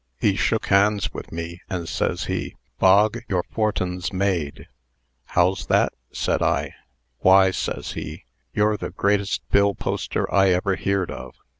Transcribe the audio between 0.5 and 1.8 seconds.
hands with me,